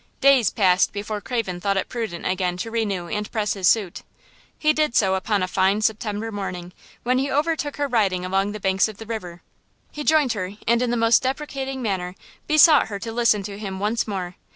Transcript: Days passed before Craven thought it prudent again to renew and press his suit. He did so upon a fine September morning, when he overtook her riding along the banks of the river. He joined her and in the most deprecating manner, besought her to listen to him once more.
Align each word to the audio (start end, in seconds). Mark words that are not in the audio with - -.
Days 0.19 0.49
passed 0.49 0.93
before 0.93 1.21
Craven 1.21 1.61
thought 1.61 1.77
it 1.77 1.87
prudent 1.87 2.25
again 2.25 2.57
to 2.57 2.71
renew 2.71 3.07
and 3.07 3.31
press 3.31 3.53
his 3.53 3.67
suit. 3.67 4.01
He 4.57 4.73
did 4.73 4.95
so 4.95 5.13
upon 5.13 5.43
a 5.43 5.47
fine 5.47 5.83
September 5.83 6.31
morning, 6.31 6.73
when 7.03 7.19
he 7.19 7.29
overtook 7.31 7.77
her 7.77 7.87
riding 7.87 8.25
along 8.25 8.51
the 8.53 8.59
banks 8.59 8.87
of 8.87 8.97
the 8.97 9.05
river. 9.05 9.43
He 9.91 10.03
joined 10.03 10.33
her 10.33 10.53
and 10.67 10.81
in 10.81 10.89
the 10.89 10.97
most 10.97 11.21
deprecating 11.21 11.83
manner, 11.83 12.15
besought 12.47 12.87
her 12.87 12.97
to 12.97 13.11
listen 13.11 13.43
to 13.43 13.59
him 13.59 13.77
once 13.79 14.07
more. 14.07 14.37